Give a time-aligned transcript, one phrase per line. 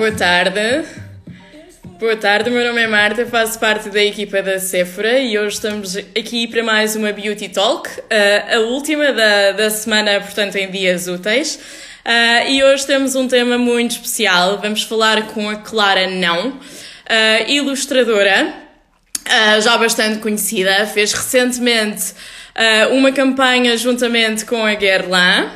[0.00, 0.86] Boa tarde.
[1.98, 5.94] Boa tarde, meu nome é Marta, faço parte da equipa da Sephora e hoje estamos
[5.94, 7.86] aqui para mais uma Beauty Talk,
[8.50, 11.60] a última da, da semana, portanto, em dias úteis.
[12.48, 14.58] e hoje temos um tema muito especial.
[14.58, 16.58] Vamos falar com a Clara Não,
[17.46, 18.54] ilustradora,
[19.62, 22.14] já bastante conhecida, fez recentemente
[22.92, 25.50] uma campanha juntamente com a Guerlain.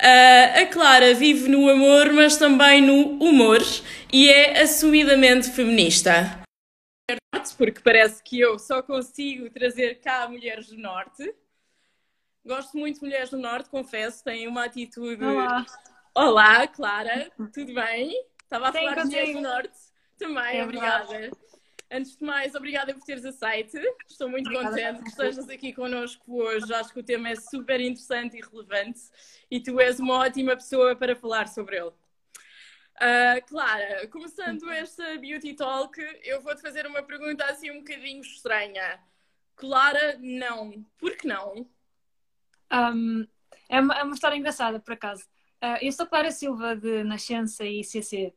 [0.00, 3.58] Uh, a Clara vive no amor, mas também no humor
[4.12, 6.40] e é assumidamente feminista.
[7.56, 11.34] Porque parece que eu só consigo trazer cá mulheres do Norte.
[12.44, 15.24] Gosto muito de mulheres do Norte, confesso, têm uma atitude.
[15.24, 15.66] Olá.
[16.14, 18.12] Olá, Clara, tudo bem?
[18.42, 19.78] Estava a Sim, falar de mulheres do Norte.
[20.18, 21.30] Também, É obrigada.
[21.90, 23.78] Antes de mais, obrigada por teres aceito.
[24.06, 24.70] Estou muito Obrigada.
[24.70, 26.72] contente que estejas aqui connosco hoje.
[26.74, 29.00] Acho que o tema é super interessante e relevante
[29.50, 31.92] e tu és uma ótima pessoa para falar sobre ele.
[33.00, 39.00] Ah, Clara, começando esta Beauty Talk, eu vou-te fazer uma pergunta assim um bocadinho estranha.
[39.54, 40.84] Clara, não.
[40.98, 41.66] Por que não?
[42.72, 43.26] Um,
[43.68, 45.24] é, uma, é uma história engraçada, por acaso.
[45.62, 48.34] Uh, eu sou Clara Silva, de Nascença e ICC.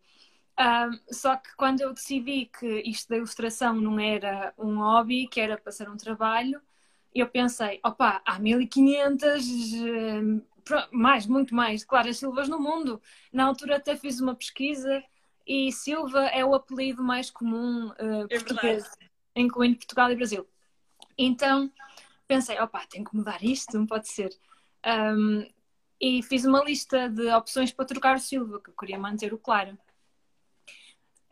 [0.61, 5.41] Um, só que quando eu decidi que isto da ilustração não era um hobby, que
[5.41, 6.61] era para ser um trabalho,
[7.15, 10.41] eu pensei, opa, há 1500, hum,
[10.91, 13.01] mais, muito mais, Claras Silvas no mundo.
[13.33, 15.03] Na altura até fiz uma pesquisa
[15.47, 18.87] e Silva é o apelido mais comum uh, É português,
[19.35, 20.47] incluindo Portugal e Brasil.
[21.17, 21.71] Então
[22.27, 24.29] pensei, opa, tenho que mudar isto, não pode ser.
[24.85, 25.49] Um,
[25.99, 29.39] e fiz uma lista de opções para trocar o Silva, que eu queria manter o
[29.39, 29.77] Clara.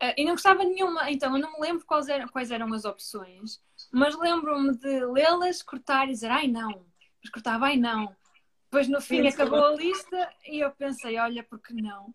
[0.01, 2.85] Uh, e não gostava nenhuma, então eu não me lembro quais eram, quais eram as
[2.85, 3.61] opções,
[3.91, 6.85] mas lembro-me de lê-las, cortar e dizer, ai não,
[7.21, 8.15] mas cortava, ai não.
[8.63, 12.13] Depois no fim acabou a lista e eu pensei, olha, por que não?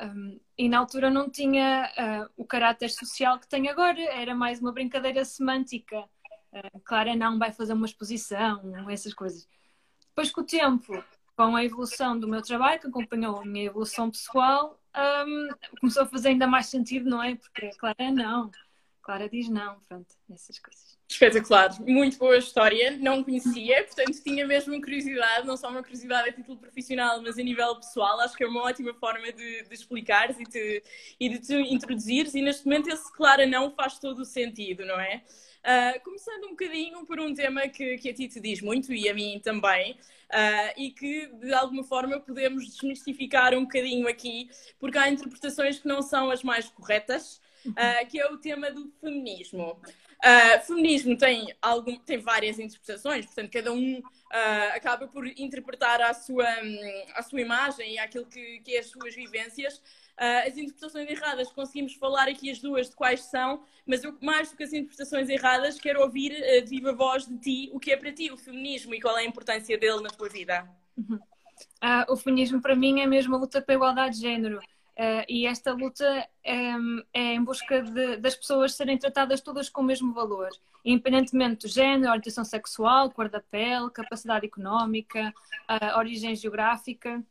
[0.00, 4.60] Um, e na altura não tinha uh, o caráter social que tem agora, era mais
[4.60, 5.98] uma brincadeira semântica.
[6.52, 9.48] Uh, Clara não vai fazer uma exposição, essas coisas.
[10.08, 11.04] Depois, com o tempo,
[11.36, 15.48] com a evolução do meu trabalho, que acompanhou a minha evolução pessoal, um,
[15.80, 17.36] começou a fazer ainda mais sentido, não é?
[17.36, 18.50] Porque a Clara não.
[19.08, 20.98] Clara diz não, pronto, essas coisas.
[21.08, 26.32] Espetacular, muito boa história, não conhecia, portanto tinha mesmo curiosidade, não só uma curiosidade a
[26.32, 30.38] título profissional, mas a nível pessoal, acho que é uma ótima forma de, de explicares
[30.38, 30.82] e, te,
[31.18, 35.00] e de te introduzires, e neste momento esse clara não faz todo o sentido, não
[35.00, 35.24] é?
[35.68, 39.06] Uh, começando um bocadinho por um tema que, que a ti te diz muito e
[39.06, 44.48] a mim também, uh, e que de alguma forma podemos desmistificar um bocadinho aqui,
[44.80, 48.90] porque há interpretações que não são as mais corretas, uh, que é o tema do
[48.98, 49.78] feminismo.
[50.66, 54.02] Feminismo tem, algum, tem várias interpretações, portanto, cada um
[54.74, 58.86] acaba por interpretar a sua, hum, a sua imagem e aquilo que, que é as
[58.86, 59.80] suas vivências.
[60.18, 64.50] Uh, as interpretações erradas, conseguimos falar aqui as duas de quais são, mas eu, mais
[64.50, 67.92] do que as interpretações erradas, quero ouvir uh, de viva voz de ti o que
[67.92, 70.68] é para ti o feminismo e qual é a importância dele na tua vida.
[71.80, 74.58] Ah, o feminismo para mim é mesmo a luta pela igualdade de género.
[74.98, 79.82] Ah, e esta luta em, é em busca de- das pessoas serem tratadas todas com
[79.82, 80.48] o mesmo valor,
[80.84, 85.32] independentemente do género, orientação sexual, cor da pele, capacidade económica,
[85.68, 87.22] ah, origem geográfica,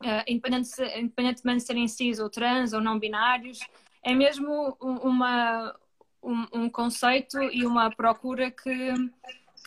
[0.00, 3.58] ah, independente independentemente de serem cis ou trans ou não binários.
[4.02, 5.74] É mesmo um- uma,
[6.22, 8.94] um, um conceito e uma procura que,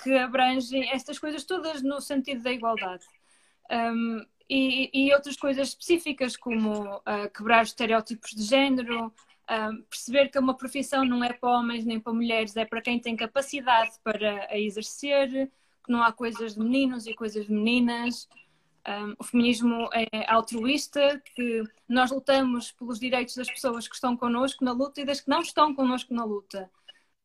[0.03, 3.05] que abrange estas coisas todas no sentido da igualdade.
[3.69, 9.13] Um, e, e outras coisas específicas, como uh, quebrar os estereótipos de género,
[9.49, 12.99] um, perceber que uma profissão não é para homens nem para mulheres, é para quem
[12.99, 15.49] tem capacidade para a exercer,
[15.85, 18.27] que não há coisas de meninos e coisas de meninas.
[18.87, 24.65] Um, o feminismo é altruísta, que nós lutamos pelos direitos das pessoas que estão connosco
[24.65, 26.69] na luta e das que não estão connosco na luta.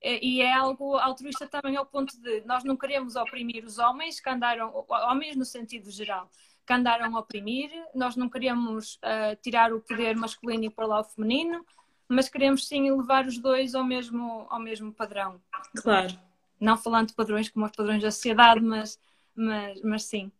[0.02, 4.20] E e é algo altruísta também ao ponto de nós não queremos oprimir os homens,
[4.20, 6.30] que andaram, homens no sentido geral,
[6.66, 11.00] que andaram a oprimir, nós não queremos ah, tirar o poder masculino e pôr lá
[11.00, 11.64] o feminino,
[12.08, 15.40] mas queremos sim levar os dois ao mesmo, ao mesmo padrão.
[15.76, 16.18] Claro.
[16.60, 18.98] Não falando de padrões como os padrões da sociedade, mas,
[19.34, 20.30] mas, mas sim.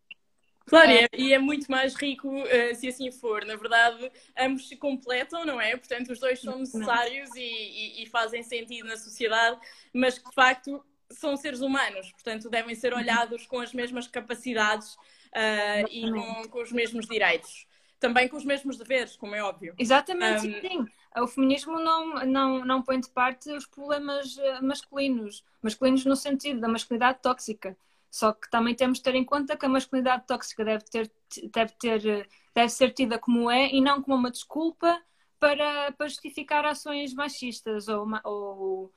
[0.69, 3.45] Claro, e é, e é muito mais rico uh, se assim for.
[3.45, 5.77] Na verdade, ambos se completam, não é?
[5.77, 9.59] Portanto, os dois são necessários e, e- e fazem sentido na sociedade,
[9.93, 14.95] mas que de facto são seres humanos, portanto, devem ser olhados com as mesmas capacidades
[14.95, 17.67] uh, e com, com os mesmos direitos.
[18.01, 19.75] Também com os mesmos deveres, como é óbvio.
[19.79, 20.87] Exatamente, Um, sim.
[21.17, 25.43] O feminismo não, não, não põe de parte os problemas eh, masculinos.
[25.63, 27.75] Masculinos no sentido da masculinidade tóxica.
[28.17, 31.13] Só que também temos de ter em conta que a masculinidade tóxica deve, ter,
[31.53, 34.99] deve, ter, deve ser tida como é e não como uma desculpa
[35.39, 38.93] para, para justificar ações machistas ou, ou,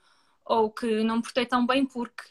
[0.45, 2.23] ou que não tão bem porque.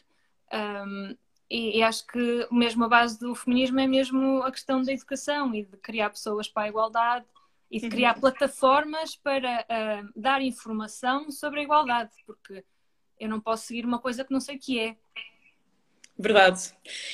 [0.51, 1.15] Um,
[1.47, 5.53] e, e, acho que mesmo a base do feminismo é mesmo a questão da educação
[5.53, 7.27] e de criar pessoas para a igualdade
[7.69, 7.91] e de uhum.
[7.91, 12.65] criar plataformas para uh, dar informação sobre a igualdade, porque
[13.19, 14.97] eu não posso seguir uma coisa que não sei o que é.
[16.21, 16.73] Verdade.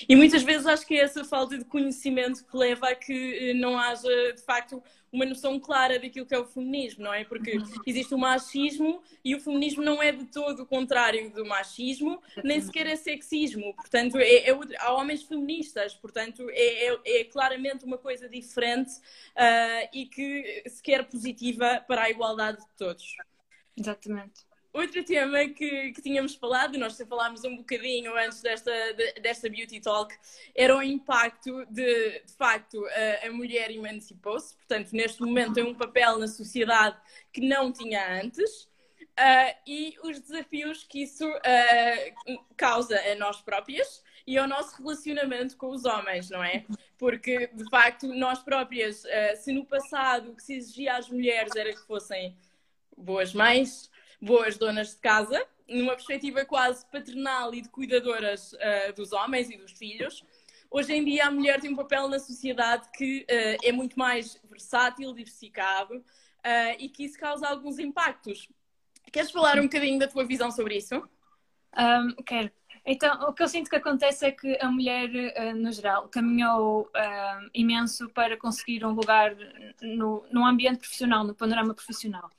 [0.09, 3.53] E muitas vezes acho que é essa falta de conhecimento que leva a que eh,
[3.53, 4.81] não haja, de facto,
[5.11, 7.23] uma noção clara daquilo que é o feminismo, não é?
[7.23, 7.65] Porque uhum.
[7.85, 12.59] existe o machismo e o feminismo não é de todo o contrário do machismo, nem
[12.59, 13.75] sequer é sexismo.
[13.75, 19.87] Portanto, é, é, há homens feministas, portanto, é, é, é claramente uma coisa diferente uh,
[19.93, 23.15] e que se quer positiva para a igualdade de todos.
[23.77, 24.54] Exatamente.
[24.75, 28.71] Outro tema que, que tínhamos falado, nós falámos um bocadinho antes desta,
[29.21, 30.13] desta Beauty Talk,
[30.53, 35.73] era o impacto de, de facto, a, a mulher emancipou-se, portanto, neste momento tem um
[35.73, 36.97] papel na sociedade
[37.31, 44.03] que não tinha antes, uh, e os desafios que isso uh, causa a nós próprias
[44.27, 46.65] e ao nosso relacionamento com os homens, não é?
[46.97, 51.55] Porque, de facto, nós próprias, uh, se no passado o que se exigia às mulheres
[51.55, 52.35] era que fossem
[52.97, 53.89] boas mães,
[54.21, 59.57] boas donas de casa, numa perspectiva quase paternal e de cuidadoras uh, dos homens e
[59.57, 60.23] dos filhos.
[60.69, 64.39] Hoje em dia, a mulher tem um papel na sociedade que uh, é muito mais
[64.49, 68.49] versátil, diversificado uh, e que isso causa alguns impactos.
[69.11, 70.95] Queres falar um bocadinho da tua visão sobre isso?
[71.77, 72.51] Um, quero.
[72.85, 75.09] Então, o que eu sinto que acontece é que a mulher,
[75.55, 76.91] no geral, caminhou
[77.53, 79.35] imenso para conseguir um lugar
[79.81, 82.29] no, no ambiente profissional, no panorama profissional.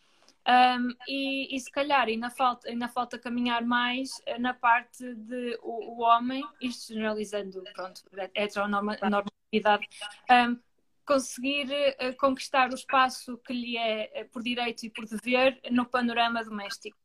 [0.48, 5.58] Um, e, e, se calhar ainda falta, ainda falta caminhar mais eh, na parte de
[5.60, 8.00] o, o homem, isto generalizando, pronto,
[8.32, 9.88] heteronormatividade,
[10.30, 10.56] um,
[11.04, 15.84] conseguir uh, conquistar o espaço que lhe é uh, por direito e por dever no
[15.84, 16.96] panorama doméstico.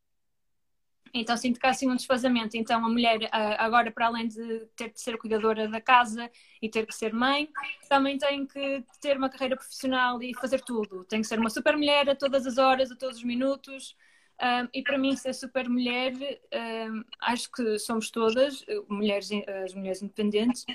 [1.13, 2.55] Então sinto que há assim um desfazamento.
[2.55, 6.29] Então a mulher, ah, agora para além de ter de ser cuidadora da casa
[6.61, 7.49] e ter que ser mãe,
[7.89, 11.03] também tem que ter uma carreira profissional e fazer tudo.
[11.05, 13.95] Tem que ser uma super mulher a todas as horas, a todos os minutos.
[14.41, 19.29] Um, e para mim ser super mulher, um, acho que somos todas mulheres,
[19.63, 20.65] as mulheres independentes,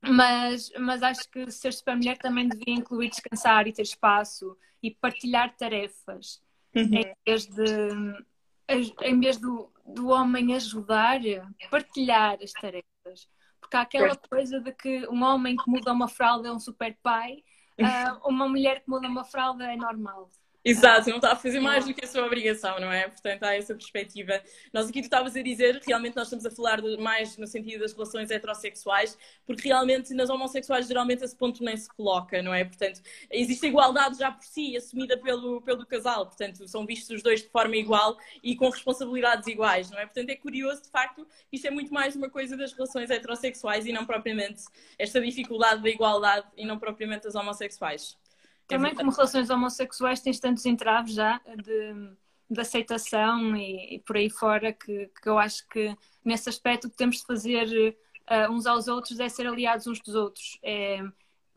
[0.00, 4.92] mas, mas acho que ser super mulher também devia incluir descansar e ter espaço e
[4.92, 6.40] partilhar tarefas.
[6.74, 6.94] Uhum.
[6.94, 8.24] Em vez de
[8.68, 11.20] em vez do, do homem ajudar,
[11.70, 13.28] partilhar as tarefas.
[13.60, 16.96] Porque há aquela coisa de que um homem que muda uma fralda é um super
[17.02, 17.42] pai,
[17.80, 20.30] uh, uma mulher que muda uma fralda é normal.
[20.66, 23.06] Exato, não está a fazer mais do que a sua obrigação, não é?
[23.06, 24.42] Portanto, há essa perspectiva.
[24.72, 27.80] Nós aqui tu estavas a dizer, realmente nós estamos a falar de, mais no sentido
[27.80, 32.64] das relações heterossexuais, porque realmente nas homossexuais geralmente esse ponto nem se coloca, não é?
[32.64, 37.42] Portanto, existe igualdade já por si, assumida pelo, pelo casal, portanto, são vistos os dois
[37.42, 40.06] de forma igual e com responsabilidades iguais, não é?
[40.06, 43.92] Portanto, é curioso, de facto, isto é muito mais uma coisa das relações heterossexuais e
[43.92, 44.62] não propriamente
[44.98, 48.16] esta dificuldade da igualdade e não propriamente das homossexuais.
[48.66, 52.16] Também como relações homossexuais tens tantos entraves já de,
[52.50, 55.94] de aceitação e, e, por aí fora que, que eu acho que
[56.24, 57.96] nesse aspecto que temos de fazer
[58.30, 60.58] uh, uns aos outros é ser aliados uns dos outros.
[60.62, 61.02] É,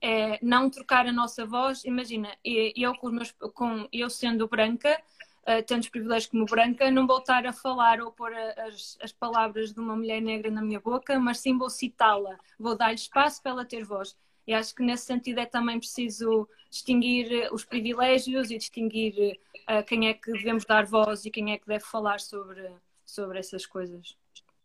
[0.01, 1.85] é não trocar a nossa voz.
[1.85, 5.01] Imagina, eu, com meus, com, eu sendo branca,
[5.43, 9.13] uh, tendo os privilégios como branca, não vou estar a falar ou pôr as, as
[9.13, 13.41] palavras de uma mulher negra na minha boca, mas sim vou citá-la, vou dar-lhe espaço
[13.41, 14.15] para ela ter voz.
[14.48, 19.38] E acho que nesse sentido é também preciso distinguir eh, os privilégios e distinguir
[19.70, 22.72] uh, quem é que devemos dar voz e quem é que deve falar sobre,
[23.06, 24.16] sobre essas coisas.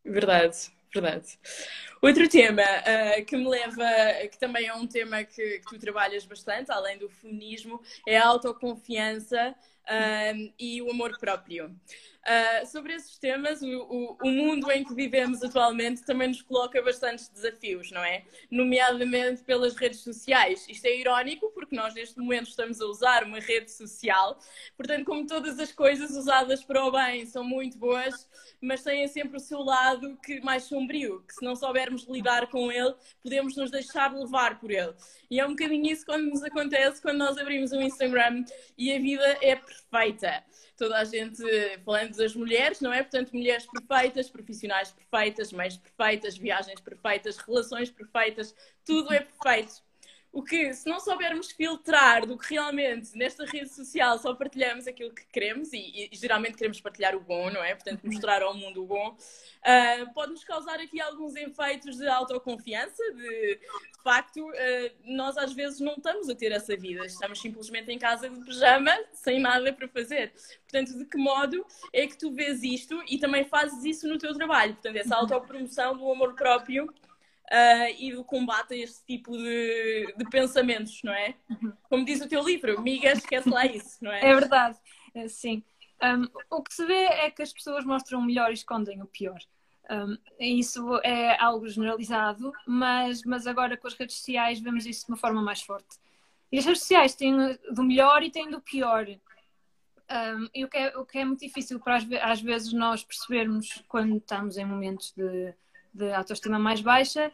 [0.05, 0.57] Verdade,
[0.95, 1.39] verdade.
[2.01, 3.85] Outro tema uh, que me leva,
[4.31, 8.27] que também é um tema que, que, tu trabalhas bastante, além do feminismo, é a
[8.27, 9.55] autoconfiança
[9.89, 11.75] uh, e o amor próprio.
[12.23, 16.81] Uh, sobre esses temas, o, o, o, mundo em que vivemos atualmente também nos coloca
[16.81, 18.23] bastantes desafios, não é?
[18.49, 20.65] Nomeadamente pelas redes sociais.
[20.69, 24.39] Isto é irónico porque nós neste momento estamos a usar uma rede social,
[24.77, 28.29] portanto, como todas as coisas usadas para o bem são muito boas,
[28.61, 32.71] mas têm sempre o seu lado que mais sombrio, que se não soubermos lidar com
[32.71, 34.95] ele, podemos nos deixar levar por ele.
[35.29, 38.45] E é um bocadinho isso quando nos acontece quando nós abrimos um Instagram
[38.79, 40.45] e a vida é perfeita
[40.77, 41.43] toda a gente
[41.85, 43.03] falando das mulheres, não é?
[43.03, 49.75] Portanto, mulheres perfeitas, profissionais perfeitas, mães perfeitas, viagens perfeitas, relações perfeitas, tudo é perfeito.
[50.33, 55.13] O que, se não soubermos filtrar do que realmente nesta rede social só partilhamos aquilo
[55.13, 57.75] que queremos, e, e geralmente queremos partilhar o bom, não é?
[57.75, 63.57] Portanto, mostrar ao mundo o bom, uh, pode-nos causar aqui alguns efeitos de autoconfiança, de,
[63.57, 67.99] de facto, uh, nós às vezes não estamos a ter essa vida, estamos simplesmente em
[67.99, 70.33] casa de pijama, sem nada para fazer.
[70.63, 74.33] Portanto, de que modo é que tu vês isto e também fazes isso no teu
[74.33, 74.73] trabalho?
[74.73, 76.89] Portanto, essa autopromoção do amor próprio
[77.53, 81.35] uh, e do combate a este tipo de, de pensamentos, não é?
[81.89, 84.25] Como diz o teu livro, amiga, esquece lá isso, não é?
[84.25, 84.79] É verdade,
[85.15, 85.63] eh, sim.
[86.03, 89.07] Um, o que se vê é que as pessoas mostram o melhor e escondem o
[89.07, 89.39] pior.
[89.91, 95.13] Um, isso é algo generalizado, mas, mas agora com as redes sociais vemos isso de
[95.13, 95.99] uma forma mais forte.
[96.51, 97.37] E as redes sociais têm
[97.71, 99.07] do melhor e têm do pior.
[100.11, 103.83] Um, e o que, é, o que é muito difícil para às vezes nós percebermos
[103.89, 105.55] quando estamos em momentos de,
[105.93, 107.33] de autoestima mais baixa,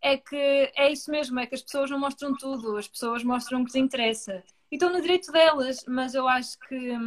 [0.00, 3.62] é que é isso mesmo, é que as pessoas não mostram tudo, as pessoas mostram
[3.62, 4.44] o que lhes interessa.
[4.70, 6.98] E estão no direito delas, mas eu acho que,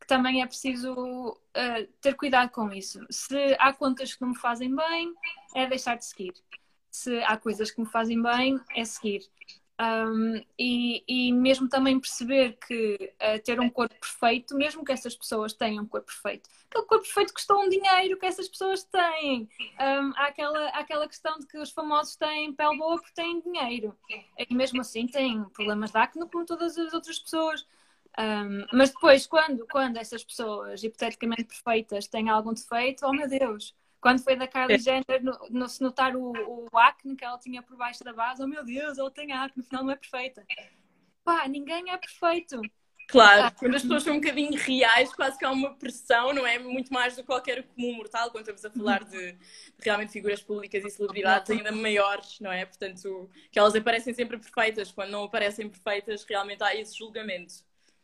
[0.00, 3.04] que também é preciso uh, ter cuidado com isso.
[3.10, 5.12] Se há contas que não me fazem bem,
[5.54, 6.34] é deixar de seguir.
[6.90, 9.22] Se há coisas que me fazem bem, é seguir.
[9.78, 15.14] Um, e, e, mesmo também perceber que uh, ter um corpo perfeito, mesmo que essas
[15.14, 19.46] pessoas tenham um corpo perfeito, aquele corpo perfeito custou um dinheiro que essas pessoas têm.
[19.78, 23.40] Um, há, aquela, há aquela questão de que os famosos têm pele boa porque têm
[23.40, 23.94] dinheiro.
[24.38, 27.66] E mesmo assim têm problemas de acne como todas as outras pessoas.
[28.18, 33.74] Um, mas depois, quando, quando essas pessoas hipoteticamente perfeitas têm algum defeito, oh meu Deus,
[34.06, 34.78] quando foi da Kylie é.
[34.78, 36.30] Jenner, no, no, se notar o,
[36.72, 39.64] o acne que ela tinha por baixo da base, oh meu Deus, ela tem acne,
[39.64, 40.46] afinal não é perfeita.
[41.24, 42.60] Pá, ninguém é perfeito.
[43.08, 46.56] Claro, quando as pessoas são um bocadinho reais, quase que há uma pressão, não é?
[46.56, 49.38] Muito mais do que qualquer comum mortal, quando estamos a falar de, de
[49.80, 52.64] realmente figuras públicas e celebridades ainda maiores, não é?
[52.64, 57.54] Portanto, que elas aparecem sempre perfeitas, quando não aparecem perfeitas, realmente há esse julgamento.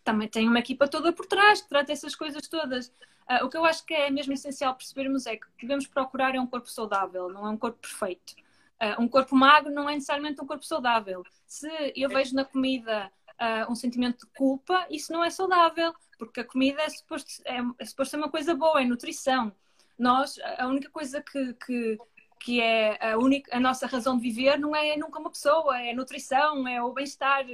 [0.02, 2.92] Também tem uma equipa toda por trás que trata essas coisas todas.
[3.30, 6.40] Uh, o que eu acho que é mesmo essencial percebermos é que devemos procurar é
[6.40, 8.34] um corpo saudável, não é um corpo perfeito.
[8.80, 11.22] Uh, um corpo magro não é necessariamente um corpo saudável.
[11.46, 13.10] Se eu vejo na comida
[13.40, 17.58] uh, um sentimento de culpa, isso não é saudável, porque a comida é suposto, é,
[17.78, 19.52] é suposto ser uma coisa boa, é nutrição.
[19.98, 21.98] Nós, a única coisa que, que,
[22.40, 25.94] que é a, única, a nossa razão de viver não é nunca uma pessoa, é
[25.94, 27.44] nutrição, é o bem-estar.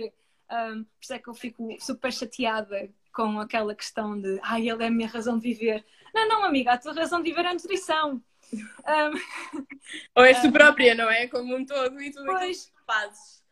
[0.51, 4.85] Um, por isso é que eu fico super chateada com aquela questão de ai, ele
[4.85, 5.85] é a minha razão de viver.
[6.15, 8.23] Não, não, amiga, a tua razão de viver é a nutrição.
[8.55, 9.67] Um,
[10.15, 11.27] Ou és tu própria, não é?
[11.27, 13.43] Como um todo e tudo pois, aquilo que fazes.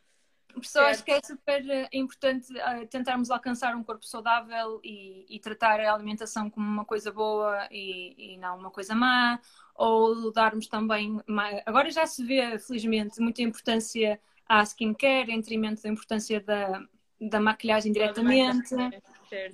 [0.54, 5.40] Pessoas acho que é super eh, importante uh, tentarmos alcançar um corpo saudável e, e,
[5.40, 9.40] tratar a alimentação como uma coisa boa e, e não uma coisa má,
[9.74, 11.20] ou darmos também.
[11.66, 16.80] Agora já se vê, felizmente, muita importância à skincare, em detrimento da importância da,
[17.20, 18.74] da maquilhagem diretamente.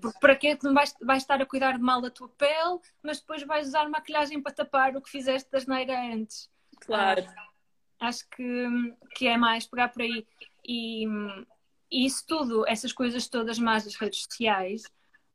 [0.00, 3.20] Porque para que tu vais, vais estar a cuidar de mal da tua pele, mas
[3.20, 6.50] depois vais usar maquilhagem para tapar o que fizeste das neira antes.
[6.80, 7.24] Claro.
[7.26, 8.68] Ah, acho que,
[9.14, 10.26] que é mais pegar por aí.
[10.66, 11.06] E,
[11.90, 14.82] e isso tudo, essas coisas todas mais das redes sociais,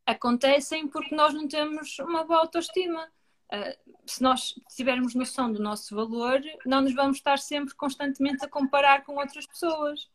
[0.05, 3.07] acontecem porque nós não temos uma boa autoestima.
[3.51, 8.49] Uh, se nós tivermos noção do nosso valor, não nos vamos estar sempre constantemente a
[8.49, 10.09] comparar com outras pessoas.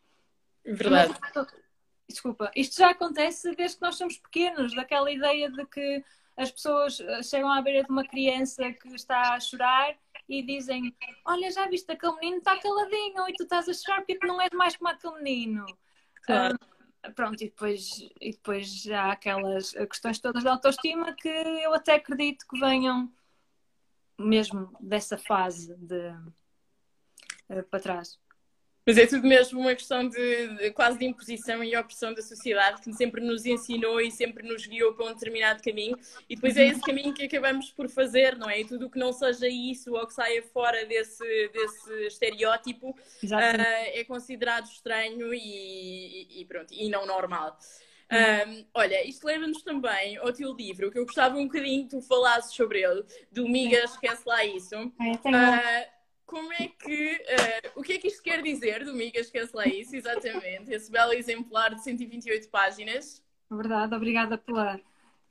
[0.65, 1.15] Verdade.
[2.13, 6.05] Desculpa, isto já acontece desde que nós somos pequenos, daquela ideia de que
[6.37, 9.97] as pessoas eh, chegam à beira de uma criança que está a chorar
[10.29, 14.27] e dizem: Olha, já viste aquele menino está caladinho e tu estás a chorar porque
[14.27, 15.65] não és mais como aquele menino.
[16.25, 16.57] Claro.
[17.07, 21.75] Um, pronto, e depois, e depois já há aquelas questões todas de autoestima que eu
[21.75, 23.13] até acredito que venham
[24.19, 26.09] mesmo dessa fase de,
[27.51, 28.22] uh, para trás.
[28.85, 32.81] Mas é tudo mesmo uma questão de, de, quase de imposição e opressão da sociedade
[32.83, 35.97] que sempre nos ensinou e sempre nos guiou para um determinado caminho
[36.29, 38.61] e depois é esse caminho que acabamos por fazer, não é?
[38.61, 42.97] E tudo o que não seja isso ou que saia fora desse, desse estereótipo uh,
[43.95, 47.57] é considerado estranho e, e, pronto, e não normal.
[48.13, 52.03] Um, olha, isto leva-nos também ao teu livro, que eu gostava um bocadinho que tu
[52.03, 54.75] falasses sobre ele, do Miga, esquece lá isso.
[54.75, 55.92] É, uh,
[56.33, 57.15] como é que.
[57.15, 60.73] Uh, o que é que isto quer dizer do Miga Esquece Lá Isso, exatamente?
[60.73, 63.23] Esse belo exemplar de 128 páginas.
[63.51, 64.81] Verdade, obrigada pela,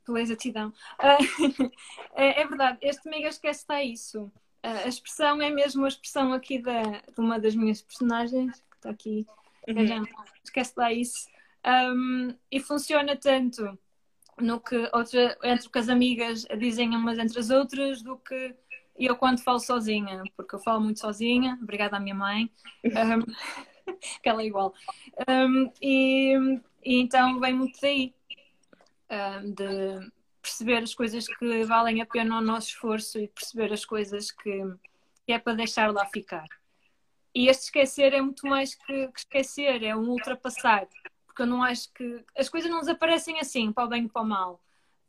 [0.05, 0.71] pela exatidão.
[0.99, 1.71] Uh,
[2.13, 4.25] é, é, verdade, este Miga Esquece Lá Isso.
[4.63, 8.75] Uh, a expressão é mesmo a expressão aqui da, de uma das minhas personagens, que
[8.75, 9.25] está aqui,
[9.67, 10.05] uhum.
[10.43, 11.27] esquece lá isso.
[11.65, 13.75] Um, e funciona tanto
[14.39, 18.55] no que outra, entre o que as amigas dizem umas entre as outras, do que
[19.01, 22.51] e eu quando falo sozinha, porque eu falo muito sozinha, obrigada à minha mãe,
[22.85, 24.75] um, que ela é igual.
[25.27, 26.35] Um, e,
[26.85, 28.13] e, então vem muito daí,
[29.09, 33.83] um, de perceber as coisas que valem a pena o nosso esforço e perceber as
[33.83, 34.63] coisas que,
[35.25, 36.45] que é para deixar lá ficar.
[37.33, 40.87] E este esquecer é muito mais que, que esquecer, é um ultrapassar.
[41.25, 42.23] Porque eu não acho que.
[42.37, 44.61] As coisas não desaparecem assim, para o bem e para o mal.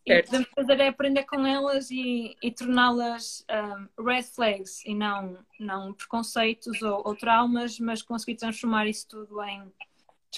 [0.05, 4.85] E o que podemos fazer é aprender com elas e, e torná-las um, red flags
[4.85, 9.73] e não, não preconceitos ou, ou, traumas, mas conseguir transformar isso tudo em.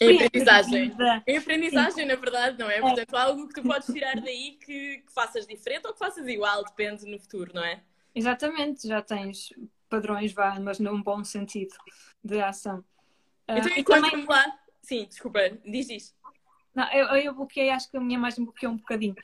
[0.00, 0.92] Em aprendizagem.
[1.26, 2.76] Em aprendizagem, na verdade, não é?
[2.76, 2.80] é?
[2.80, 6.64] Portanto, algo que tu podes tirar daí que, que faças diferente ou que faças igual,
[6.64, 7.80] depende no futuro, não é?
[8.14, 9.52] Exatamente, já tens
[9.88, 11.75] padrões, vá, mas num bom sentido
[12.23, 12.85] de ação.
[13.49, 14.26] Então, uh, enquanto também...
[14.26, 14.59] lá.
[14.83, 16.14] Sim, desculpa, diz isso.
[16.75, 19.14] Não, eu, eu bloqueei, acho que a minha imagem bloqueou um bocadinho.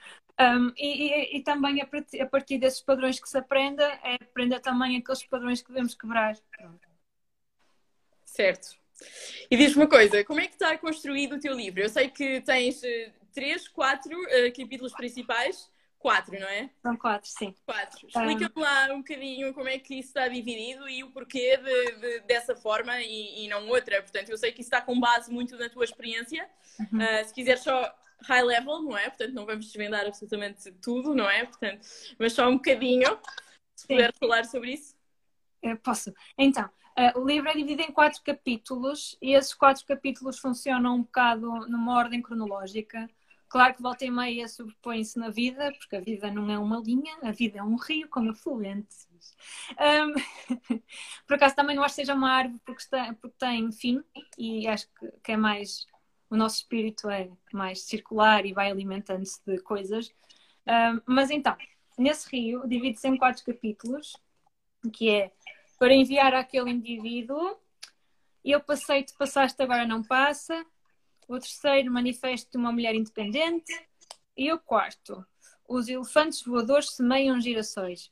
[0.40, 4.96] Um, e, e, e, também a partir desses padrões que se aprenda, é aprender também
[4.96, 6.34] aqueles padrões que devemos quebrar.
[8.24, 8.80] Certo.
[9.50, 11.80] E diz-me uma coisa, como é que está construído o teu livro?
[11.80, 16.70] Eu sei que tens uh, três, quatro uh, capítulos principais, quatro, não é?
[16.82, 17.54] São quatro, sim.
[17.66, 18.06] Quatro.
[18.06, 18.60] Explica-me um...
[18.60, 22.56] lá um bocadinho como é que isso está dividido e o porquê de, de, dessa
[22.56, 24.00] forma e, e, não outra.
[24.00, 26.48] Portanto, eu sei que isso está com base muito na tua experiência.
[26.78, 26.98] Uhum.
[26.98, 27.94] Uh, se quiseres só
[28.24, 29.08] high level, não é?
[29.08, 31.44] Portanto, não vamos desvendar absolutamente tudo, não é?
[31.44, 31.86] Portanto,
[32.18, 33.18] mas só um bocadinho,
[33.74, 33.94] se Sim.
[33.94, 34.94] puder falar sobre isso.
[35.62, 36.12] Eu posso.
[36.38, 36.64] Então,
[36.98, 41.46] uh, o livro é dividido em quatro capítulos e esses quatro capítulos funcionam um bocado
[41.68, 43.08] numa ordem cronológica.
[43.48, 47.18] Claro que volta e meia sobrepõe-se na vida, porque a vida não é uma linha,
[47.22, 49.08] a vida é um rio com afluentes.
[49.72, 50.14] Um,
[51.26, 54.02] por acaso também não acho que seja uma árvore porque, está, porque tem fim
[54.38, 55.84] e acho que, que é mais
[56.30, 60.10] o nosso espírito é mais circular e vai alimentando-se de coisas.
[61.04, 61.56] mas então,
[61.98, 64.16] nesse rio, divide-se em quatro capítulos,
[64.92, 65.32] que é
[65.78, 67.58] para enviar àquele indivíduo,
[68.44, 70.64] eu passei-te, passaste, agora não passa.
[71.28, 73.72] O terceiro, manifesto de uma mulher independente.
[74.36, 75.24] E o quarto,
[75.68, 78.10] os elefantes voadores semeiam girassóis.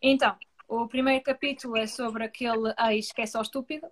[0.00, 0.36] Então,
[0.68, 3.86] o primeiro capítulo é sobre aquele ex que é só estúpido.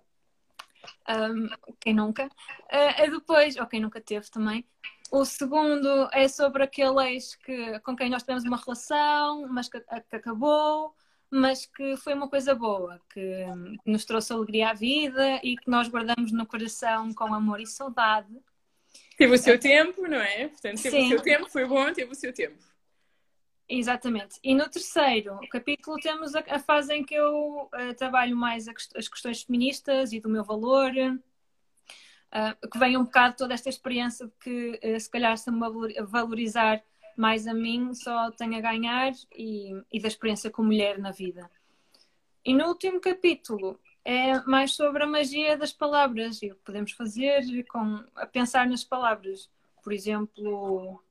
[1.09, 2.25] Um, quem nunca.
[2.25, 4.65] Uh, depois, ou quem nunca teve também.
[5.11, 9.79] O segundo é sobre aquele ex que, com quem nós tivemos uma relação, mas que,
[9.79, 10.95] que acabou,
[11.29, 13.45] mas que foi uma coisa boa, que,
[13.83, 17.67] que, nos trouxe alegria à vida e que nós guardamos no coração com amor e
[17.67, 18.33] saudade.
[19.17, 20.47] Teve o seu tempo, não é?
[20.47, 21.05] Portanto, teve Sim.
[21.05, 22.70] o seu tempo, foi bom, teve o seu tempo.
[23.73, 24.37] Exatamente.
[24.43, 29.07] E no terceiro capítulo temos a, a fase em que eu uh, trabalho mais as
[29.07, 34.33] questões feministas e do meu valor, uh, que vem um bocado toda esta experiência de
[34.41, 35.57] que uh, se calhar se me
[36.03, 36.83] valorizar
[37.15, 41.49] mais a mim só tenho a ganhar e, e da experiência como mulher na vida.
[42.43, 46.91] E no último capítulo é mais sobre a magia das palavras e o que podemos
[46.91, 49.49] fazer com, a pensar nas palavras.
[49.81, 51.01] Por exemplo,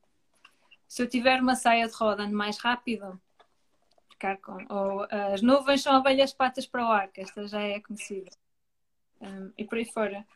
[0.91, 3.19] se eu tiver uma saia de roda ando mais rápido,
[4.11, 4.59] ficar com.
[4.69, 8.29] Ou as nuvens são abelhas patas para o ar, que esta já é conhecida.
[9.21, 10.27] Um, e por aí fora.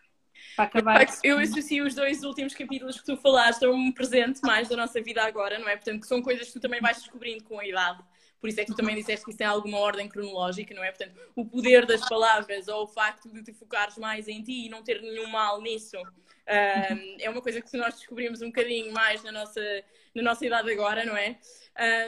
[0.55, 1.07] Para acabar.
[1.25, 5.03] Eu associo os dois últimos capítulos que tu falaste a um presente mais da nossa
[5.03, 5.75] vida agora, não é?
[5.75, 8.01] Portanto, que são coisas que tu também vais descobrindo com a idade.
[8.45, 10.93] Por isso é que tu também disseste que isso tem alguma ordem cronológica, não é?
[10.93, 14.69] Portanto, o poder das palavras ou o facto de te focares mais em ti e
[14.69, 19.23] não ter nenhum mal nisso um, é uma coisa que nós descobrimos um bocadinho mais
[19.23, 19.63] na nossa,
[20.15, 21.39] na nossa idade agora, não é?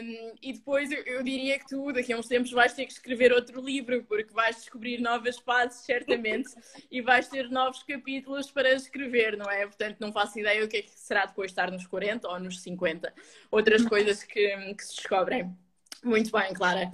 [0.02, 2.92] Um, e depois eu, eu, diria que tu, daqui a uns tempos, vais ter que
[2.92, 6.50] escrever outro livro, porque vais descobrir novas fases, certamente,
[6.90, 9.62] e vais ter novos capítulos para escrever, não é?
[9.62, 12.60] Portanto, não faço ideia o que é que será depois estar nos 40 ou nos
[12.60, 13.10] 50.
[13.50, 15.56] Outras coisas que, que se descobrem.
[16.04, 16.90] Muito bem, Clara.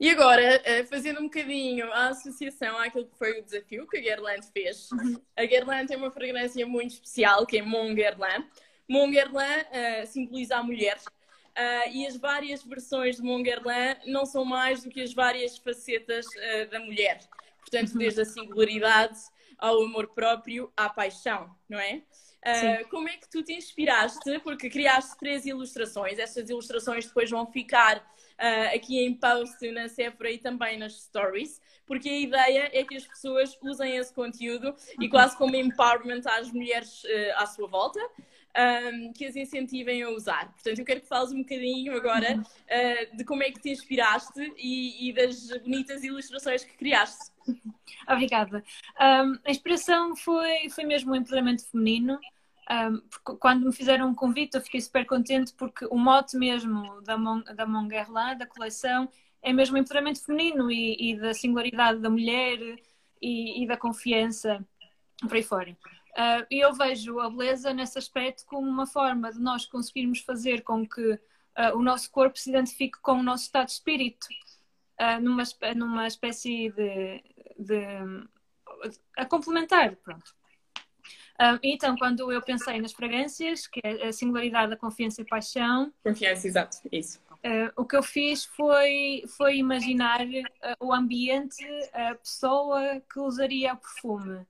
[0.00, 4.00] E agora, eh, fazendo um bocadinho a associação àquilo que foi o desafio que a
[4.00, 4.90] Guerlain fez.
[4.92, 5.20] Uhum.
[5.36, 8.44] A Guerlain tem uma fragrância muito especial, que é Mon Guerlain.
[8.88, 10.98] Mon Guerlain uh, simboliza a mulher.
[11.56, 15.56] Uh, e as várias versões de Mon Guerlain não são mais do que as várias
[15.58, 17.20] facetas uh, da mulher.
[17.60, 17.98] Portanto, uhum.
[17.98, 19.18] desde a singularidade
[19.58, 22.02] ao amor próprio, à paixão, não é?
[22.46, 24.38] Uh, como é que tu te inspiraste?
[24.40, 26.18] Porque criaste três ilustrações.
[26.18, 28.06] Estas ilustrações depois vão ficar
[28.40, 32.96] uh, aqui em post na Sephora e também nas stories, porque a ideia é que
[32.96, 38.00] as pessoas usem esse conteúdo e quase como empowerment às mulheres uh, à sua volta.
[38.58, 40.50] Um, que as incentivem a usar.
[40.54, 44.50] Portanto, eu quero que fales um bocadinho agora uh, de como é que te inspiraste
[44.56, 47.30] e, e, das bonitas ilustrações que criaste.
[48.08, 48.64] Obrigada.
[48.98, 52.18] Um, a inspiração foi, foi mesmo o empoderamento feminino.
[52.68, 53.00] Um,
[53.38, 57.40] quando me fizeram um convite, eu fiquei super contente porque o mote mesmo da, Mon,
[57.42, 59.08] da Monguerlin, da coleção,
[59.40, 62.58] é mesmo empoderamento feminino e, e da singularidade da mulher
[63.22, 64.64] e, e, da confiança.
[65.20, 65.70] por aí fora.
[65.70, 70.62] Uh, e eu vejo a beleza nesse aspecto como uma forma de nós conseguirmos fazer
[70.62, 74.26] com que uh, o nosso corpo se identifique com o nosso estado de espírito,
[75.00, 75.44] uh, numa,
[75.76, 77.22] numa espécie de,
[77.58, 77.84] de,
[79.16, 80.34] a complementar, pronto.
[81.62, 85.92] Então, quando eu pensei nas fragrâncias, que é a singularidade, a confiança e a paixão.
[86.02, 87.20] Confiança, exato, isso.
[87.76, 90.20] o que eu fiz foi, foi imaginar
[90.80, 94.46] o ambiente, a pessoa que usaria o perfume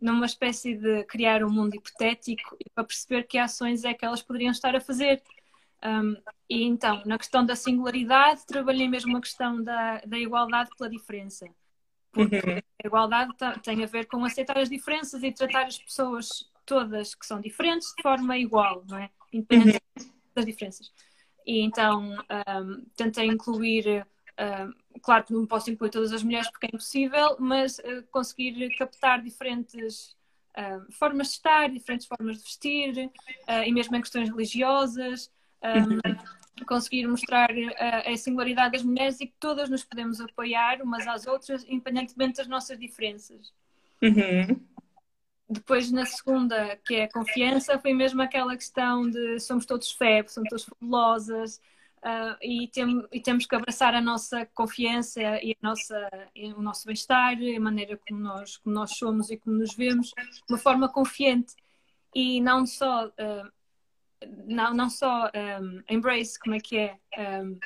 [0.00, 4.22] numa espécie de criar um mundo hipotético e para perceber que ações é que elas
[4.22, 5.22] poderiam estar a fazer.
[5.82, 6.16] Um,
[6.48, 11.46] e então, na questão da singularidade, trabalhei mesmo a questão da, da igualdade pela diferença.
[12.14, 12.58] Porque uhum.
[12.58, 17.26] a igualdade tem a ver com aceitar as diferenças e tratar as pessoas todas que
[17.26, 19.10] são diferentes de forma igual, não é?
[19.32, 20.10] Independente uhum.
[20.34, 20.92] das diferenças.
[21.46, 26.66] E então, um, tentei incluir Uh, claro que não posso incluir todas as mulheres porque
[26.66, 30.16] é impossível, mas uh, conseguir captar diferentes
[30.58, 33.10] uh, formas de estar, diferentes formas de vestir,
[33.64, 35.30] e mesmo em questões religiosas,
[35.62, 36.00] um,
[36.66, 37.50] conseguir mostrar
[38.06, 42.46] a singularidade das mulheres e que todas nos podemos apoiar umas às outras, independentemente das
[42.46, 43.52] nossas diferenças.
[44.02, 44.60] Uhum.
[45.48, 50.34] Depois, na segunda, que é a confiança, foi mesmo aquela questão de somos todos febres,
[50.34, 51.60] somos todas fabulosas,
[52.04, 56.60] Uh, e, tem, e, temos que abraçar a nossa confiança e, a nossa, e o
[56.60, 60.58] nosso bem-estar, a maneira como nós, como nós somos e como nos vemos, de uma
[60.58, 61.54] forma confiante
[62.14, 63.50] e não só, uh,
[64.46, 66.98] não, não só um, embrace, como é que é?
[67.18, 67.58] Um,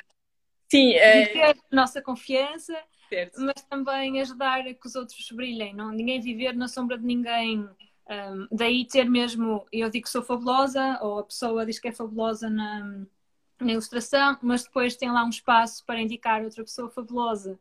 [0.69, 1.51] Sim, é...
[1.51, 2.77] a nossa confiança,
[3.09, 3.41] certo.
[3.41, 5.91] mas também ajudar a que os outros brilhem, não?
[5.91, 7.67] ninguém viver na sombra de ninguém.
[8.07, 11.91] Um, daí ter mesmo, eu digo que sou fabulosa, ou a pessoa diz que é
[11.91, 13.05] fabulosa na
[13.59, 17.59] na ilustração, mas depois tem lá um espaço para indicar outra pessoa fabulosa,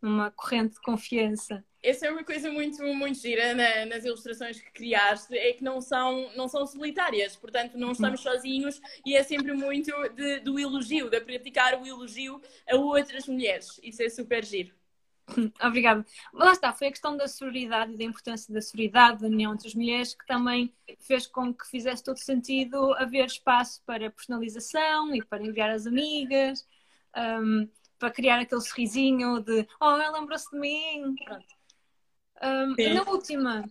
[0.00, 1.64] uma corrente de confiança.
[1.82, 5.80] Essa é uma coisa muito, muito gira na, nas ilustrações que criaste, é que não
[5.80, 11.08] são, não são solitárias, portanto não estamos sozinhos e é sempre muito de, do elogio,
[11.08, 13.78] de praticar o elogio a outras mulheres.
[13.82, 14.74] Isso é super giro.
[15.62, 16.04] Obrigada.
[16.32, 19.68] Lá está, foi a questão da sororidade e da importância da sororidade, da união entre
[19.68, 25.22] as mulheres, que também fez com que fizesse todo sentido haver espaço para personalização e
[25.22, 26.66] para enviar as amigas,
[27.16, 31.14] um, para criar aquele sorrisinho de oh, ela lembrou-se de mim.
[31.24, 31.57] Pronto.
[32.42, 33.64] Um, e na última,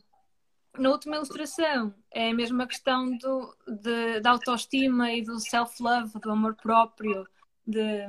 [0.77, 6.31] na última ilustração, é a mesma questão do, de, da autoestima e do self-love, do
[6.31, 7.27] amor próprio,
[7.65, 8.07] de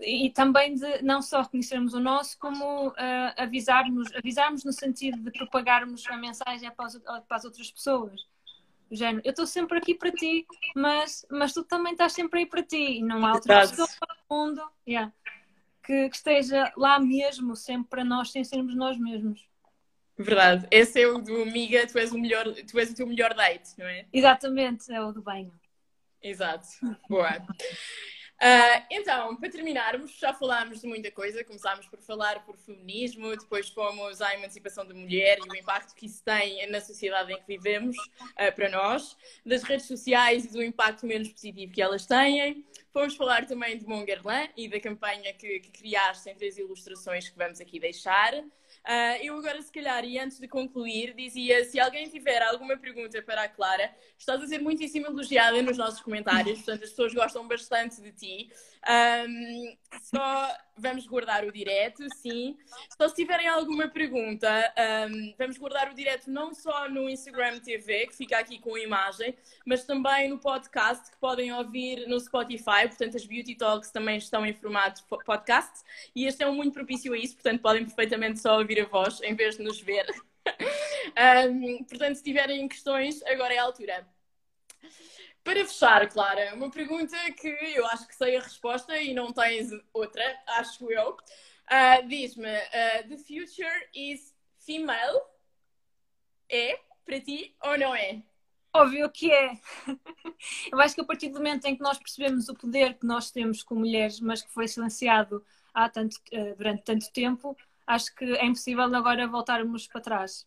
[0.00, 2.94] e também de não só reconhecermos o nosso, como uh,
[3.36, 8.26] avisarmos, avisarmos no sentido de propagarmos a mensagem para as, para as outras pessoas.
[8.90, 12.46] O género, eu estou sempre aqui para ti, mas, mas tu também estás sempre aí
[12.46, 12.98] para ti.
[12.98, 13.88] E não há outra pessoa
[14.30, 15.12] no mundo yeah,
[15.82, 19.48] que, que, esteja lá mesmo, sempre para nós, sem sermos nós mesmos.
[20.16, 20.66] Verdade.
[20.70, 23.70] Esse é o do Miga, tu és o, melhor, tu és o teu melhor date,
[23.76, 24.06] não é?
[24.12, 25.52] Exatamente, é o do banho.
[26.22, 26.68] Exato.
[27.08, 27.44] Boa.
[28.34, 31.44] Uh, então, para terminarmos, já falámos de muita coisa.
[31.44, 36.06] Começámos por falar por feminismo, depois fomos à emancipação da mulher e o impacto que
[36.06, 40.62] isso tem na sociedade em que vivemos uh, para nós, das redes sociais e do
[40.62, 42.64] impacto menos positivo que elas têm.
[42.92, 47.36] Fomos falar também de Mongerlan e da campanha que, que criaste em três ilustrações que
[47.36, 48.32] vamos aqui deixar.
[48.86, 53.22] Uh, eu agora, se calhar, e antes de concluir, dizia: se alguém tiver alguma pergunta
[53.22, 57.48] para a Clara, estás a ser muitíssimo elogiada nos nossos comentários, portanto, as pessoas gostam
[57.48, 58.50] bastante de ti.
[58.86, 62.56] Um, só vamos guardar o direto, sim.
[62.96, 64.48] Só se tiverem alguma pergunta,
[65.08, 68.80] um, vamos guardar o direto não só no Instagram TV, que fica aqui com a
[68.80, 72.86] imagem, mas também no podcast, que podem ouvir no Spotify.
[72.88, 75.82] Portanto, as Beauty Talks também estão em formato podcast.
[76.14, 79.20] E este é um muito propício a isso, portanto, podem perfeitamente só ouvir a voz
[79.22, 80.06] em vez de nos ver.
[81.48, 84.13] um, portanto, se tiverem questões, agora é a altura.
[85.42, 89.70] Para fechar, Clara, uma pergunta que eu acho que sei a resposta e não tens
[89.92, 91.10] outra, acho eu.
[91.12, 95.20] Uh, Diz-me, uh, the future is female?
[96.50, 98.22] É para ti ou não é?
[98.72, 99.52] Óbvio que é.
[100.72, 103.30] Eu acho que a partir do momento em que nós percebemos o poder que nós
[103.30, 108.24] temos como mulheres, mas que foi silenciado há tanto, uh, durante tanto tempo, acho que
[108.24, 110.46] é impossível agora voltarmos para trás.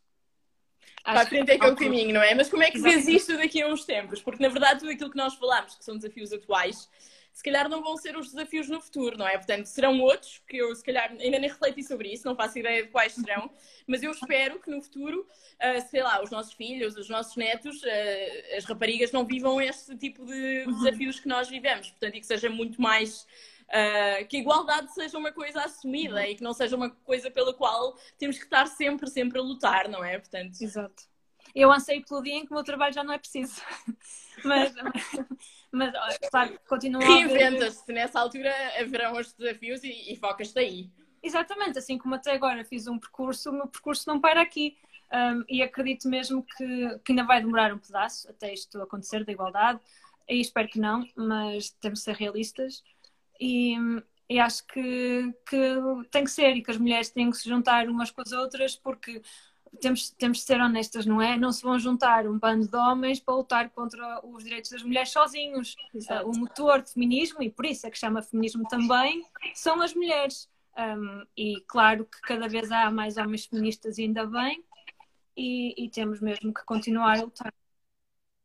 [1.08, 2.36] Para a frente é que é o caminho, não é?
[2.36, 4.22] Mas como é que vês isto daqui a uns tempos?
[4.22, 6.90] Porque na verdade tudo aquilo que nós falamos, que são desafios atuais,
[7.38, 9.38] se calhar não vão ser os desafios no futuro, não é?
[9.38, 12.82] Portanto, serão outros, que eu se calhar ainda nem refleti sobre isso, não faço ideia
[12.82, 13.50] de quais serão,
[13.86, 17.80] mas eu espero que no futuro, uh, sei lá, os nossos filhos, os nossos netos,
[17.84, 20.78] uh, as raparigas não vivam este tipo de uhum.
[20.80, 23.28] desafios que nós vivemos, portanto, e que seja muito mais
[23.68, 26.22] Uh, que a igualdade seja uma coisa assumida uhum.
[26.22, 29.90] e que não seja uma coisa pela qual temos que estar sempre, sempre a lutar,
[29.90, 30.18] não é?
[30.18, 30.62] Portanto...
[30.62, 31.04] Exato.
[31.54, 33.62] eu anseio pelo dia em que o meu trabalho já não é preciso.
[34.44, 34.74] mas,
[35.70, 35.94] mas,
[36.30, 40.90] claro, continua Reinventas-te, nessa altura haverão os desafios e, e focas-te aí.
[41.22, 44.78] Exatamente, assim como até agora fiz um percurso, o meu percurso não para aqui.
[45.12, 49.32] Um, e acredito mesmo que, que ainda vai demorar um pedaço até isto acontecer da
[49.32, 49.80] igualdade.
[50.28, 52.84] E espero que não, mas temos de ser realistas.
[53.40, 53.76] E,
[54.30, 55.80] e acho que, que
[56.12, 58.76] tem que ser e que as mulheres têm que se juntar umas com as outras
[58.76, 59.22] porque
[59.80, 61.38] temos, temos de ser honestas, não é?
[61.38, 65.10] Não se vão juntar um bando de homens para lutar contra os direitos das mulheres
[65.10, 65.76] sozinhos.
[65.94, 66.30] Exato.
[66.30, 70.50] O motor de feminismo, e por isso é que chama feminismo também, são as mulheres.
[70.78, 74.64] Um, e claro que cada vez há mais homens feministas, ainda bem,
[75.36, 77.54] e, e temos mesmo que continuar a lutar.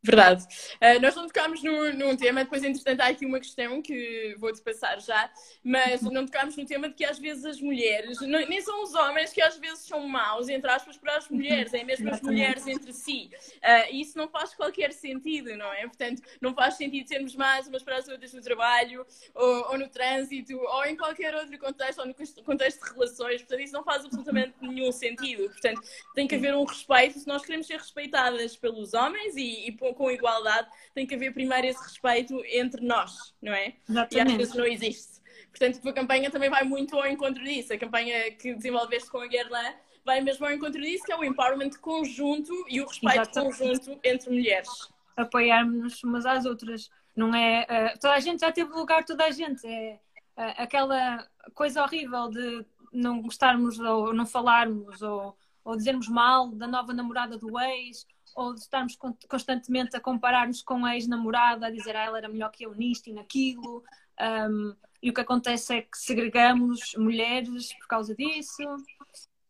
[0.04, 0.44] Verdade.
[0.80, 4.60] Uh, nós não tocámos no, num tema, depois, entretanto, há aqui uma questão que vou-te
[4.60, 5.30] passar já,
[5.62, 8.94] mas não tocámos no tema de que às vezes as mulheres, não, nem são os
[8.94, 12.66] homens que às vezes são maus, entre aspas, para as mulheres, é mesmo as mulheres
[12.66, 13.30] entre si.
[13.58, 15.82] Uh, e isso não faz qualquer sentido, não é?
[15.82, 19.88] Portanto, não faz sentido sermos más umas para as outras no trabalho, ou, ou no
[19.88, 23.40] trânsito, ou em qualquer outro contexto, ou no contexto de relações.
[23.42, 25.48] Portanto, isso não faz absolutamente nenhum sentido.
[25.48, 25.80] Portanto,
[26.12, 30.10] tem que haver um respeito se nós queremos ser respeitadas pelos homens e, e com
[30.10, 33.74] igualdade, tem que haver primeiro esse respeito entre nós, não é?
[33.88, 34.16] Exatamente.
[34.16, 35.22] E às vezes não existe.
[35.50, 37.72] Portanto, a tua campanha também vai muito ao encontro disso.
[37.72, 39.74] A campanha que desenvolveste com a Guerlain
[40.04, 43.58] vai mesmo ao encontro disso, que é o empowerment conjunto e o respeito Exatamente.
[43.58, 44.68] conjunto entre mulheres.
[45.16, 46.90] Apoiarmos umas às outras.
[47.14, 47.62] Não é.
[47.64, 49.66] Uh, toda a gente já teve lugar, toda a gente.
[49.66, 50.00] É
[50.36, 56.66] uh, aquela coisa horrível de não gostarmos ou não falarmos ou, ou dizermos mal da
[56.66, 58.96] nova namorada do ex ou de estarmos
[59.28, 63.08] constantemente a comparar-nos com a ex-namorada, a dizer ah, ela era melhor que eu nisto
[63.08, 63.84] e naquilo.
[64.20, 68.62] Um, e o que acontece é que segregamos mulheres por causa disso.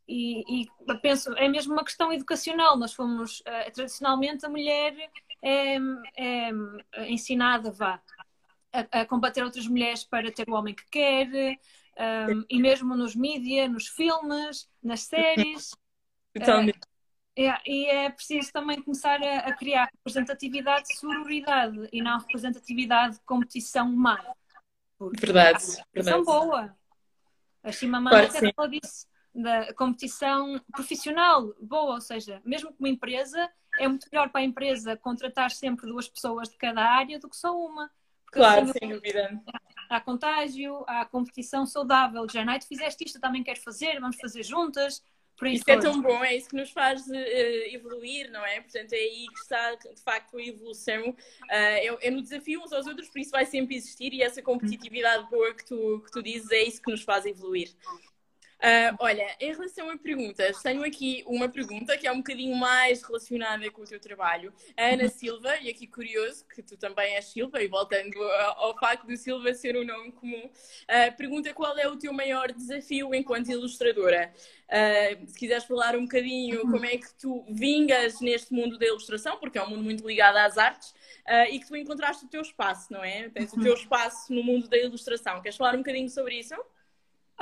[0.09, 0.69] E, e
[1.01, 2.77] penso, é mesmo uma questão educacional.
[2.77, 4.95] Nós fomos, uh, tradicionalmente, a mulher
[5.43, 5.77] é,
[6.17, 6.51] é,
[6.95, 8.01] é ensinada vá,
[8.73, 11.29] a, a, combater outras mulheres para ter o homem que quer,
[12.29, 15.73] um, e mesmo nos mídias, nos filmes, nas séries.
[16.35, 16.92] Totalmente.
[17.37, 23.15] É, e é preciso também começar a, a, criar representatividade de sororidade e não representatividade
[23.15, 24.23] de competição má.
[25.19, 25.65] Verdade,
[25.95, 26.25] verdade.
[26.25, 26.77] boa.
[27.63, 33.51] A Chimamanda claro, até falou disso, da competição profissional boa, ou seja, mesmo como empresa,
[33.79, 37.37] é muito melhor para a empresa contratar sempre duas pessoas de cada área do que
[37.37, 37.91] só uma.
[38.27, 39.41] Claro, sem dúvida.
[39.89, 42.27] Há contágio, há competição saudável.
[42.29, 45.03] Já Night fizeste isto, também quero fazer, vamos fazer juntas
[45.45, 47.15] isso é tão bom, é isso que nos faz uh,
[47.73, 48.61] evoluir, não é?
[48.61, 51.11] Portanto, é aí que está, de facto, a evolução.
[51.11, 51.17] Uh,
[51.49, 55.29] é, é, no desafio uns aos outros, por isso vai sempre existir e essa competitividade
[55.31, 57.71] boa que tu, que tu dizes é isso que nos faz evoluir.
[58.63, 63.03] Uh, olha, em relação a perguntas, tenho aqui uma pergunta que é um bocadinho mais
[63.03, 64.55] relacionada com o teu trabalho.
[64.77, 69.05] A Ana Silva, e aqui curioso que tu também és Silva, e voltando ao facto
[69.05, 73.51] do Silva ser um nome comum, uh, pergunta qual é o teu maior desafio enquanto
[73.51, 74.33] ilustradora.
[74.69, 79.39] Uh, se quiseres falar um bocadinho como é que tu vingas neste mundo da ilustração,
[79.39, 80.95] porque é um mundo muito ligado às artes,
[81.51, 83.29] e que tu encontraste o teu espaço, não é?
[83.29, 85.41] Tens o teu espaço no mundo da ilustração.
[85.41, 86.55] Queres falar um bocadinho sobre isso?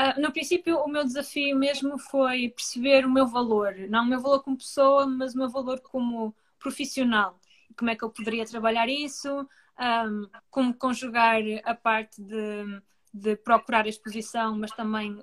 [0.01, 4.19] Uh, no princípio, o meu desafio mesmo foi perceber o meu valor, não o meu
[4.19, 7.39] valor como pessoa, mas o meu valor como profissional.
[7.77, 9.47] Como é que eu poderia trabalhar isso,
[9.79, 12.81] um, como conjugar a parte de,
[13.13, 15.23] de procurar a exposição, mas também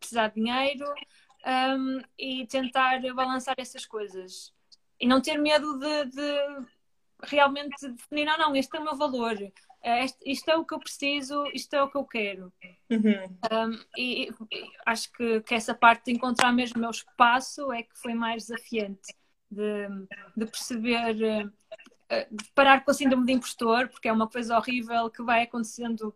[0.00, 0.84] precisar de dinheiro
[1.78, 4.52] um, e tentar balançar essas coisas.
[4.98, 6.66] E não ter medo de, de
[7.22, 9.36] realmente definir, não, não, este é o meu valor,
[10.24, 12.52] isto é o que eu preciso, isto é o que eu quero.
[12.90, 13.38] Uhum.
[13.52, 17.82] Um, e, e, acho que, que essa parte de encontrar mesmo o meu espaço é
[17.82, 19.14] que foi mais desafiante.
[19.48, 19.86] De,
[20.36, 25.08] de perceber, uh, de parar com o síndrome de impostor, porque é uma coisa horrível
[25.08, 26.12] que vai acontecendo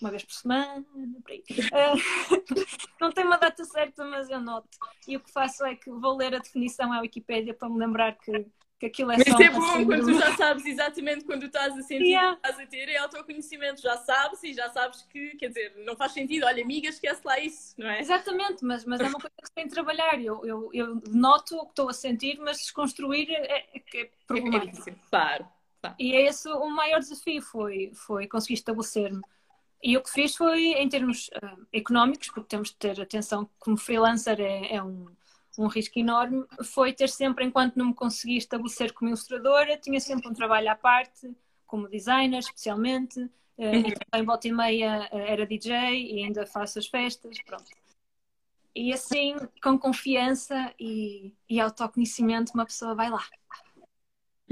[0.00, 0.84] uma vez por semana.
[0.96, 1.20] Uh,
[3.00, 4.68] não tem uma data certa, mas eu noto.
[5.06, 8.16] E o que faço é que vou ler a definição à Wikipédia para me lembrar
[8.16, 8.46] que
[8.80, 11.76] que aquilo é Mas só é bom assim, quando tu já sabes exatamente quando estás
[11.76, 12.34] a sentir yeah.
[12.34, 15.94] que estás a ter, é autoconhecimento, já sabes e já sabes que, quer dizer, não
[15.94, 18.00] faz sentido, olha, amiga, esquece lá isso, não é?
[18.00, 20.18] Exatamente, mas, mas é uma coisa que se tem de trabalhar.
[20.18, 24.88] Eu, eu, eu noto o que estou a sentir, mas desconstruir é, é, é problemático.
[24.88, 25.46] É claro,
[25.82, 25.96] claro.
[25.98, 29.20] E é esse o maior desafio, foi, foi conseguir estabelecer-me.
[29.82, 33.76] E o que fiz foi, em termos uh, económicos, porque temos de ter atenção, como
[33.76, 35.06] freelancer é, é um
[35.58, 40.28] um risco enorme foi ter sempre, enquanto não me conseguia estabelecer como ilustradora, tinha sempre
[40.28, 41.30] um trabalho à parte,
[41.66, 43.88] como designer, especialmente, eh, uhum.
[43.88, 47.70] e também volta e meia eh, era DJ e ainda faço as festas, pronto.
[48.74, 53.24] e assim, com confiança e, e autoconhecimento, uma pessoa vai lá.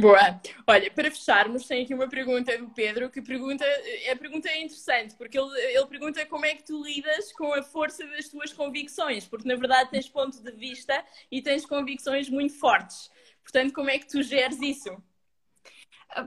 [0.01, 0.41] Boa.
[0.65, 3.65] Olha, para fecharmos, tem aqui uma pergunta do Pedro que pergunta,
[4.13, 7.65] a pergunta é interessante, porque ele, ele pergunta como é que tu lidas com a
[7.65, 12.55] força das tuas convicções, porque na verdade tens ponto de vista e tens convicções muito
[12.55, 13.11] fortes.
[13.43, 15.03] Portanto, como é que tu geres isso?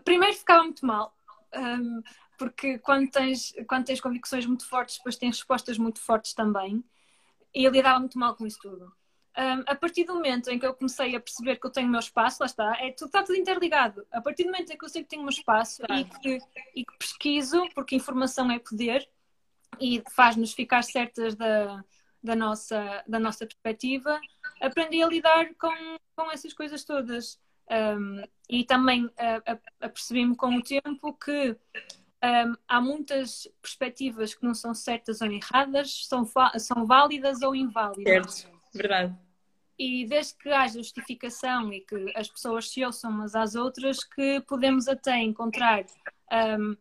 [0.04, 1.16] Primeiro ficava muito mal,
[2.38, 6.84] porque quando tens, quando tens convicções muito fortes, depois tens respostas muito fortes também,
[7.56, 8.92] e eu lidava muito mal com isso tudo
[9.38, 11.92] um, a partir do momento em que eu comecei a perceber que eu tenho o
[11.92, 14.06] meu espaço, lá está, é, tudo, está tudo interligado.
[14.12, 16.40] A partir do momento em que eu sei que tenho o meu espaço e, que,
[16.76, 19.08] e que pesquiso, porque informação é poder
[19.80, 21.84] e faz-nos ficar certas da,
[22.22, 24.20] da, nossa, da nossa perspectiva,
[24.60, 27.40] aprendi a lidar com, com essas coisas todas.
[27.70, 29.10] Um, e também
[29.80, 31.56] apercebi-me com o tempo que
[32.22, 38.36] um, há muitas perspectivas que não são certas ou erradas, são, são válidas ou inválidas.
[38.36, 38.61] Certo.
[38.74, 39.16] Verdade.
[39.78, 44.42] E desde que haja justificação e que as pessoas se ouçam umas às outras, que
[44.42, 45.86] podemos até encontrar
[46.60, 46.78] um,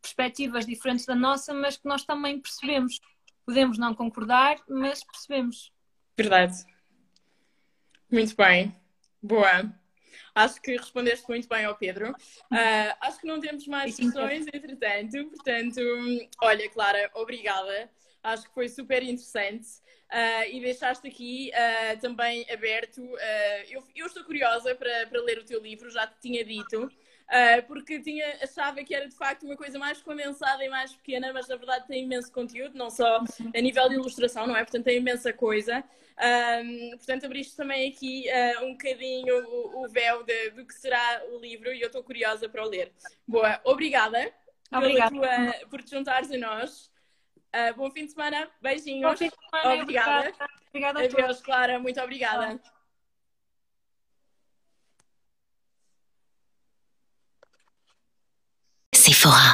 [0.00, 3.00] perspectivas diferentes da nossa, mas que nós também percebemos.
[3.44, 5.72] Podemos não concordar, mas percebemos.
[6.16, 6.64] Verdade.
[8.10, 8.74] Muito bem.
[9.22, 9.72] Boa.
[10.34, 12.12] Acho que respondeste muito bem ao Pedro.
[12.12, 15.28] Uh, acho que não temos mais questões, entretanto.
[15.30, 15.80] Portanto,
[16.40, 17.90] olha, Clara, obrigada.
[18.22, 19.68] Acho que foi super interessante.
[20.12, 23.00] Uh, e deixaste aqui uh, também aberto.
[23.00, 26.92] Uh, eu, eu, estou curiosa para, para ler o teu livro, já te tinha dito,
[27.66, 31.48] porque tinha, achava que era de facto uma coisa mais condensada e mais pequena, mas
[31.48, 33.24] na verdade tem imenso conteúdo, não só
[33.56, 34.62] a nível de ilustração, não é?
[34.62, 35.82] Portanto, tem imensa coisa.
[36.98, 38.26] portanto, abriste também aqui
[38.60, 42.50] um bocadinho o, o véu de, do que será o livro e eu estou curiosa
[42.50, 42.92] para o ler.
[43.26, 44.30] Boa, obrigada,
[44.70, 45.10] obrigada.
[45.10, 46.91] Tua, por te juntares a nós.
[47.54, 49.10] Uh, bom fim de semana, beijinhos.
[49.10, 50.32] Bom fim de semana, obrigada.
[50.70, 52.58] Obrigada, a Adeus, Clara, muito obrigada.
[58.94, 59.50] Sephora.